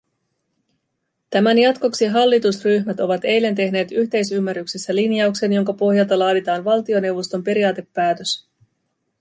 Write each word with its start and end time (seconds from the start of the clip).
Tämän 1.29 1.57
jatkoksi 1.57 2.05
hallitusryhmät 2.05 2.99
ovat 2.99 3.25
eilen 3.25 3.55
tehneet 3.55 3.91
yhteisymmärryksessä 3.91 4.95
linjauksen, 4.95 5.53
jonka 5.53 5.73
pohjalta 5.73 6.19
laaditaan 6.19 6.63
valtioneuvoston 6.65 7.43
periaatepäätös. 7.43 8.47